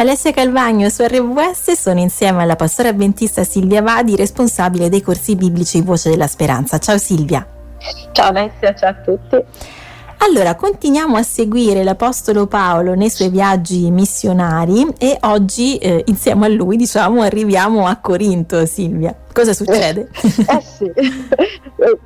[0.00, 5.80] Alessia Calvagno su RWS sono insieme alla pastora avventista Silvia Vadi, responsabile dei corsi biblici
[5.80, 6.78] Voce della Speranza.
[6.78, 7.44] Ciao Silvia.
[8.12, 9.36] Ciao Alessia, ciao a tutti.
[10.18, 16.48] Allora, continuiamo a seguire l'Apostolo Paolo nei suoi viaggi missionari e oggi eh, insieme a
[16.48, 19.12] lui, diciamo, arriviamo a Corinto, Silvia.
[19.38, 20.08] Cosa succede?
[20.10, 20.90] Eh sì,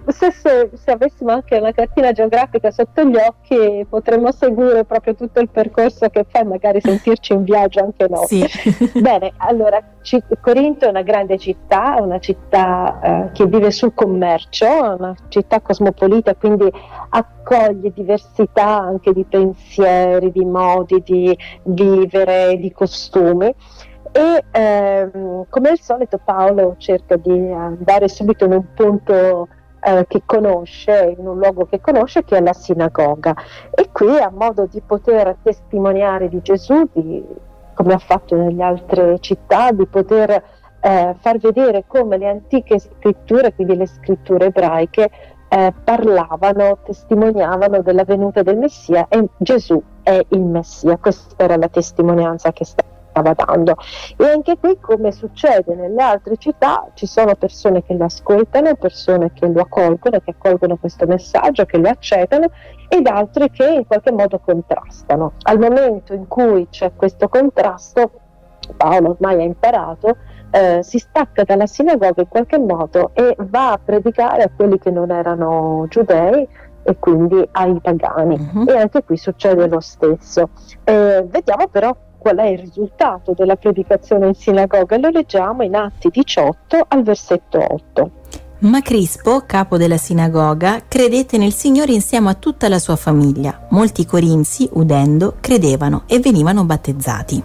[0.08, 5.40] se, se, se, avessimo anche una cartina geografica sotto gli occhi potremmo seguire proprio tutto
[5.40, 8.26] il percorso che fa e magari sentirci in viaggio anche noi.
[8.26, 8.46] Sì.
[9.00, 14.66] Bene, allora C- Corinto è una grande città, una città eh, che vive sul commercio,
[14.66, 16.70] una città cosmopolita, quindi
[17.08, 23.54] accoglie diversità anche di pensieri, di modi di vivere, di costumi
[24.12, 29.48] e ehm, come al solito Paolo cerca di andare subito in un punto
[29.80, 33.34] eh, che conosce, in un luogo che conosce che è la sinagoga
[33.74, 37.24] e qui a modo di poter testimoniare di Gesù, di,
[37.74, 40.30] come ha fatto nelle altre città, di poter
[40.80, 45.10] eh, far vedere come le antiche scritture, quindi le scritture ebraiche,
[45.48, 50.96] eh, parlavano, testimoniavano della venuta del Messia e Gesù è il Messia.
[50.98, 53.76] Questa era la testimonianza che stava stava dando.
[54.16, 59.32] E anche qui, come succede nelle altre città, ci sono persone che lo ascoltano, persone
[59.32, 62.46] che lo accolgono, che accolgono questo messaggio, che lo accettano,
[62.88, 65.34] ed altre che in qualche modo contrastano.
[65.42, 68.10] Al momento in cui c'è questo contrasto,
[68.76, 70.16] Paolo ormai ha imparato,
[70.50, 74.90] eh, si stacca dalla sinagoga in qualche modo e va a predicare a quelli che
[74.90, 76.46] non erano giudei
[76.84, 78.50] e quindi ai pagani.
[78.52, 78.68] Uh-huh.
[78.68, 80.50] E anche qui succede lo stesso.
[80.84, 86.08] Eh, vediamo però qual è il risultato della predicazione in sinagoga, lo leggiamo in Atti
[86.08, 88.10] 18 al versetto 8.
[88.60, 93.66] Ma Crispo, capo della sinagoga, credette nel Signore insieme a tutta la sua famiglia.
[93.70, 97.42] Molti corinzi, udendo, credevano e venivano battezzati.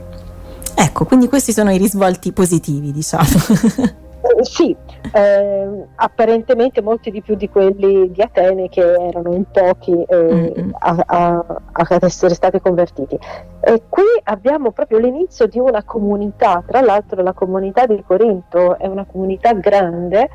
[0.76, 3.26] Ecco, quindi questi sono i risvolti positivi, diciamo.
[4.42, 4.76] Sì,
[5.14, 11.04] eh, apparentemente molti di più di quelli di Atene che erano in pochi eh, a,
[11.06, 13.18] a, ad essere stati convertiti.
[13.60, 18.86] E qui abbiamo proprio l'inizio di una comunità, tra l'altro la comunità di Corinto è
[18.86, 20.30] una comunità grande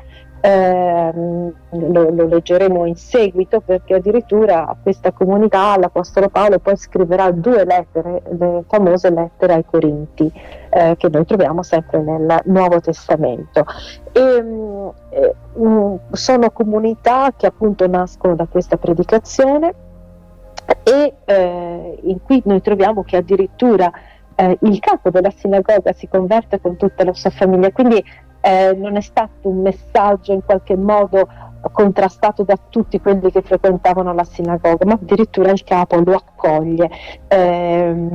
[0.45, 7.63] Ehm, lo, lo, leggeremo in seguito perché addirittura questa comunità l'Apostolo Paolo poi scriverà due
[7.63, 10.29] lettere, le famose lettere ai Corinti,
[10.69, 13.63] eh, che noi troviamo sempre nel Nuovo Testamento.
[14.11, 19.73] E, mm, eh, mm, sono comunità che appunto nascono da questa predicazione
[20.83, 23.89] e eh, in cui noi troviamo che addirittura
[24.35, 28.03] eh, il capo della sinagoga si converte con tutta la sua famiglia, quindi
[28.45, 31.27] eh, non è stato un messaggio in qualche modo
[31.71, 36.89] contrastato da tutti quelli che frequentavano la sinagoga, ma addirittura il capo lo accoglie.
[37.29, 38.07] Eh,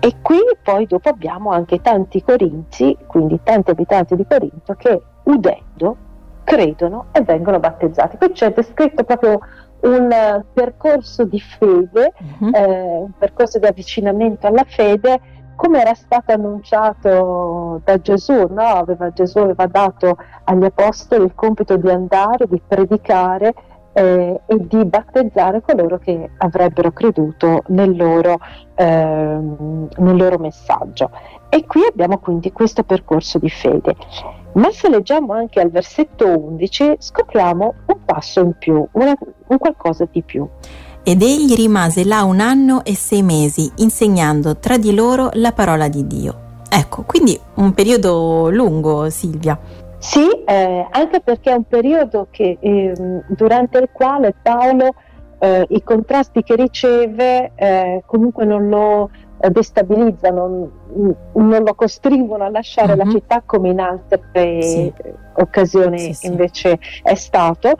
[0.00, 5.96] e qui poi dopo abbiamo anche tanti corinzi, quindi tanti abitanti di Corinto, che udendo
[6.44, 8.16] credono e vengono battezzati.
[8.16, 9.40] Qui c'è descritto proprio
[9.80, 12.50] un percorso di fede, uh-huh.
[12.50, 15.20] eh, un percorso di avvicinamento alla fede
[15.56, 18.62] come era stato annunciato da Gesù, no?
[18.62, 23.54] aveva, Gesù aveva dato agli apostoli il compito di andare, di predicare
[23.94, 28.38] eh, e di battezzare coloro che avrebbero creduto nel loro,
[28.74, 31.10] eh, nel loro messaggio.
[31.48, 33.96] E qui abbiamo quindi questo percorso di fede.
[34.52, 39.14] Ma se leggiamo anche al versetto 11 scopriamo un passo in più, una,
[39.46, 40.46] un qualcosa di più
[41.08, 45.86] ed egli rimase là un anno e sei mesi insegnando tra di loro la parola
[45.86, 46.34] di Dio.
[46.68, 49.56] Ecco, quindi un periodo lungo, Silvia.
[49.98, 52.92] Sì, eh, anche perché è un periodo che, eh,
[53.28, 54.94] durante il quale Paolo
[55.38, 60.70] eh, i contrasti che riceve eh, comunque non lo eh, destabilizzano,
[61.34, 62.98] non lo costringono a lasciare uh-huh.
[62.98, 63.10] la mhm.
[63.12, 64.92] città come in altre sì.
[65.34, 66.26] occasioni sì, sì.
[66.26, 67.74] invece è stato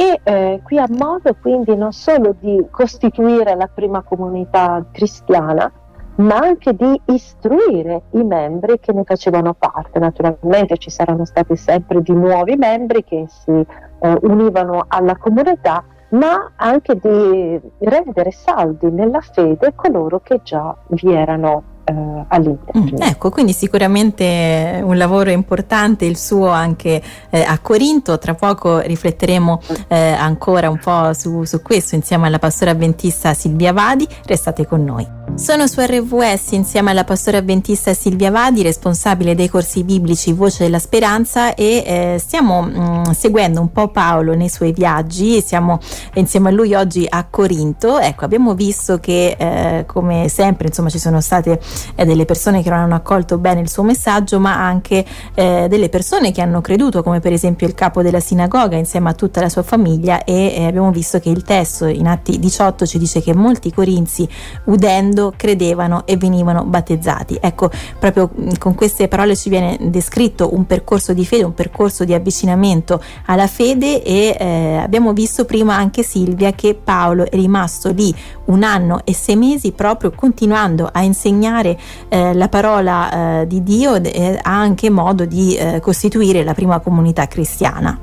[0.00, 5.70] e eh, qui ha modo quindi non solo di costituire la prima comunità cristiana,
[6.16, 9.98] ma anche di istruire i membri che ne facevano parte.
[9.98, 16.50] Naturalmente ci saranno stati sempre di nuovi membri che si eh, univano alla comunità, ma
[16.56, 22.82] anche di rendere saldi nella fede coloro che già vi erano eh, all'interno.
[22.82, 28.18] Mm, ecco, quindi sicuramente un lavoro importante il suo anche eh, a Corinto.
[28.18, 33.72] Tra poco rifletteremo eh, ancora un po' su, su questo insieme alla pastora avventista Silvia
[33.72, 34.06] Vadi.
[34.24, 35.18] Restate con noi.
[35.34, 40.78] Sono su RVS insieme alla pastora avventista Silvia Vadi, responsabile dei corsi biblici Voce della
[40.78, 45.78] Speranza e eh, stiamo mh, mm, seguendo un po' Paolo nei suoi viaggi, siamo
[46.14, 47.98] insieme a lui oggi a Corinto.
[47.98, 51.58] Ecco, abbiamo visto che eh, come sempre insomma ci sono state
[51.94, 55.04] eh, delle persone che non hanno accolto bene il suo messaggio, ma anche
[55.34, 59.14] eh, delle persone che hanno creduto, come per esempio il capo della sinagoga insieme a
[59.14, 62.98] tutta la sua famiglia e eh, abbiamo visto che il testo in Atti 18 ci
[62.98, 64.28] dice che molti corinzi
[64.64, 67.38] udendo credevano e venivano battezzati.
[67.40, 72.14] Ecco, proprio con queste parole ci viene descritto un percorso di fede, un percorso di
[72.14, 78.14] avvicinamento alla fede e eh, abbiamo visto prima anche Silvia che Paolo è rimasto lì
[78.46, 81.69] un anno e sei mesi proprio continuando a insegnare
[82.08, 86.78] eh, la parola eh, di Dio e ha anche modo di eh, costituire la prima
[86.80, 87.98] comunità cristiana.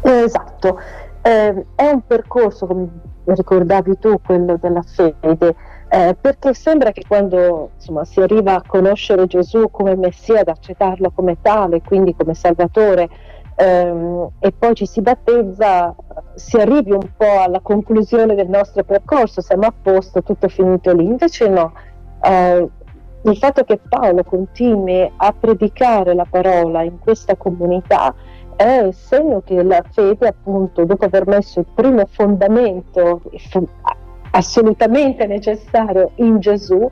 [0.00, 0.78] Esatto,
[1.22, 2.88] eh, è un percorso, come
[3.24, 5.54] ricordavi tu, quello della fede,
[5.88, 11.10] eh, perché sembra che quando insomma, si arriva a conoscere Gesù come Messia, ad accettarlo
[11.14, 13.08] come tale, quindi come Salvatore,
[13.56, 15.94] ehm, e poi ci si battezza,
[16.34, 21.04] si arrivi un po' alla conclusione del nostro percorso, siamo a posto, tutto finito lì.
[21.04, 21.72] Invece no,
[22.22, 22.68] eh,
[23.30, 28.14] il fatto che Paolo continui a predicare la parola in questa comunità
[28.56, 33.22] è segno che la fede, appunto, dopo aver messo il primo fondamento
[34.32, 36.88] assolutamente necessario in Gesù,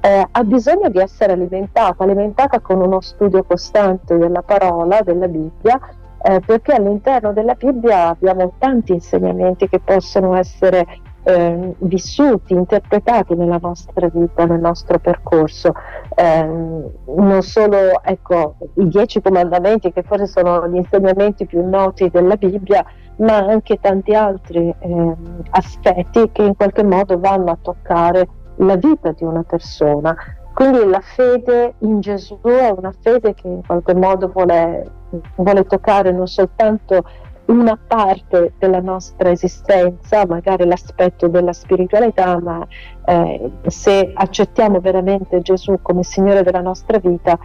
[0.00, 5.80] eh, ha bisogno di essere alimentata, alimentata con uno studio costante della parola, della Bibbia,
[6.22, 10.86] eh, perché all'interno della Bibbia abbiamo tanti insegnamenti che possono essere
[11.26, 15.74] eh, vissuti, interpretati nella nostra vita, nel nostro percorso.
[16.14, 22.36] Eh, non solo ecco, i dieci comandamenti, che forse sono gli insegnamenti più noti della
[22.36, 22.84] Bibbia,
[23.16, 25.14] ma anche tanti altri eh,
[25.50, 30.14] aspetti che in qualche modo vanno a toccare la vita di una persona.
[30.54, 34.88] Quindi la fede in Gesù è una fede che in qualche modo vuole,
[35.34, 37.04] vuole toccare non soltanto
[37.46, 42.66] una parte della nostra esistenza, magari l'aspetto della spiritualità, ma
[43.04, 47.38] eh, se accettiamo veramente Gesù come Signore della nostra vita,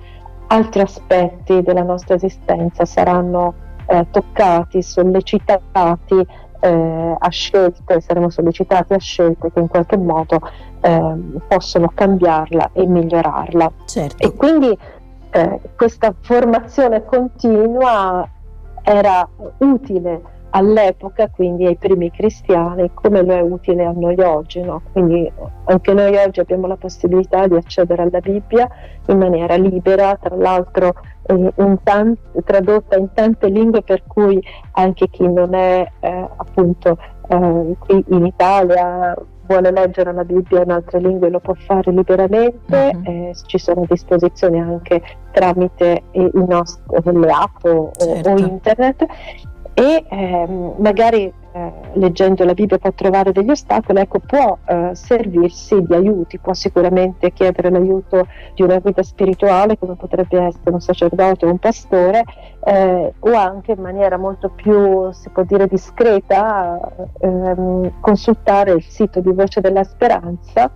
[0.47, 3.53] altri aspetti della nostra esistenza saranno
[3.85, 6.25] eh, toccati, sollecitati
[6.61, 10.39] eh, a scelte, saremo sollecitati a scelte che in qualche modo
[10.81, 11.15] eh,
[11.47, 13.71] possono cambiarla e migliorarla.
[13.85, 14.27] Certo.
[14.27, 14.77] E quindi
[15.31, 18.27] eh, questa formazione continua
[18.83, 19.27] era
[19.59, 24.61] utile all'epoca, quindi ai primi cristiani, come lo è utile a noi oggi.
[24.61, 24.81] No?
[24.91, 25.31] Quindi
[25.65, 28.67] anche noi oggi abbiamo la possibilità di accedere alla Bibbia
[29.07, 30.93] in maniera libera, tra l'altro
[31.23, 34.41] eh, in tan- tradotta in tante lingue per cui
[34.73, 39.15] anche chi non è eh, appunto eh, qui in Italia
[39.51, 43.31] vuole leggere la Bibbia in altre lingue lo può fare liberamente, uh-huh.
[43.45, 45.01] ci sono disposizioni anche
[45.31, 48.29] tramite i nostri, le app o, certo.
[48.29, 49.05] o internet
[49.73, 51.33] e ehm, magari eh,
[51.93, 57.31] leggendo la Bibbia può trovare degli ostacoli, ecco, può eh, servirsi di aiuti, può sicuramente
[57.31, 62.23] chiedere l'aiuto di una guida spirituale come potrebbe essere un sacerdote o un pastore
[62.63, 66.79] eh, o anche in maniera molto più, si può dire, discreta
[67.19, 70.71] ehm, consultare il sito di Voce della Speranza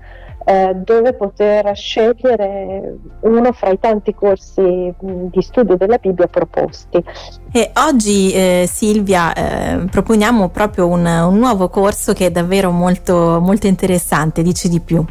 [0.46, 7.04] eh, dove poter scegliere uno fra i tanti corsi mh, di studio della Bibbia proposti.
[7.52, 13.40] E oggi eh, Silvia eh, proponiamo proprio un, un, nuovo corso che è davvero molto,
[13.42, 15.04] molto interessante, dici di più.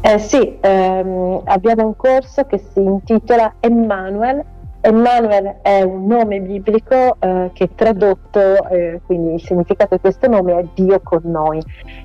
[0.00, 4.42] Eh, sì, ehm, abbiamo un corso che si intitola Emmanuel
[4.82, 10.58] Emmanuel è un nome biblico eh, che tradotto, eh, quindi il significato di questo nome
[10.58, 11.62] è Dio con noi.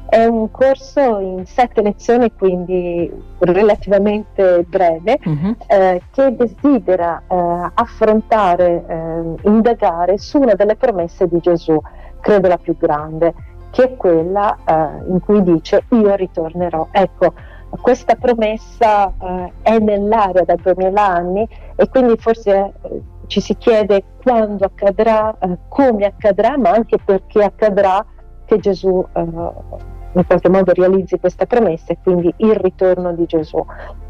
[0.07, 3.09] È un corso in sette lezioni, quindi
[3.39, 5.55] relativamente breve, uh-huh.
[5.67, 11.79] eh, che desidera eh, affrontare, eh, indagare su una delle promesse di Gesù,
[12.19, 13.33] credo la più grande,
[13.71, 16.87] che è quella eh, in cui dice io ritornerò.
[16.91, 17.33] Ecco,
[17.81, 24.03] questa promessa eh, è nell'aria da 2000 anni e quindi forse eh, ci si chiede
[24.21, 28.05] quando accadrà, eh, come accadrà, ma anche perché accadrà
[28.45, 33.63] che Gesù eh, in qualche modo realizzi questa promessa e quindi il ritorno di Gesù.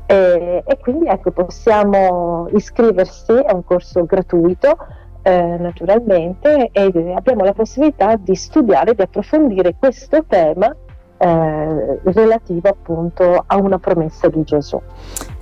[0.06, 4.78] E, e quindi ecco, possiamo iscriversi a un corso gratuito.
[5.28, 10.72] Eh, naturalmente e abbiamo la possibilità di studiare, di approfondire questo tema
[11.18, 14.82] eh, relativo appunto a una promessa di Gesù.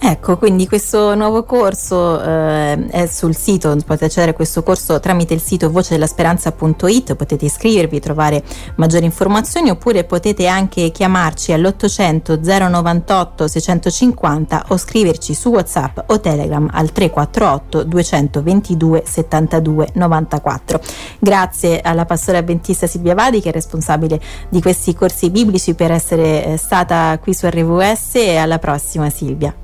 [0.05, 5.33] Ecco, quindi questo nuovo corso eh, è sul sito, potete accedere a questo corso tramite
[5.33, 8.43] il sito voce della speranza.it, potete iscrivervi, trovare
[8.75, 16.69] maggiori informazioni oppure potete anche chiamarci all'800 098 650 o scriverci su WhatsApp o Telegram
[16.73, 20.81] al 348 222 72 94.
[21.17, 26.45] Grazie alla pastora avventista Silvia Vadi che è responsabile di questi corsi biblici per essere
[26.45, 29.55] eh, stata qui su RVS e alla prossima Silvia.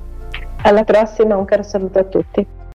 [0.62, 2.46] Alla prossima, un caro saluto a tutti.